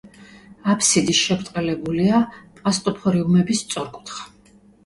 აფსიდი 0.73 1.15
შებრტყელებულია, 1.19 2.23
პასტოფორიუმები 2.63 3.59
სწორკუთხა. 3.63 4.31